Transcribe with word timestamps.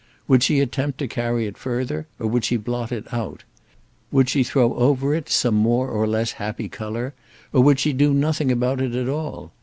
Would 0.27 0.41
she 0.41 0.59
attempt 0.61 0.97
to 0.97 1.07
carry 1.07 1.45
it 1.45 1.59
further 1.59 2.07
or 2.17 2.25
would 2.25 2.43
she 2.43 2.57
blot 2.57 2.91
it 2.91 3.13
out? 3.13 3.43
Would 4.11 4.29
she 4.29 4.43
throw 4.43 4.73
over 4.73 5.13
it 5.13 5.29
some 5.29 5.53
more 5.53 5.89
or 5.89 6.07
less 6.07 6.31
happy 6.41 6.67
colour; 6.69 7.13
or 7.53 7.61
would 7.61 7.79
she 7.79 7.93
do 7.93 8.11
nothing 8.11 8.51
about 8.51 8.81
it 8.81 8.95
at 8.95 9.07
all? 9.07 9.51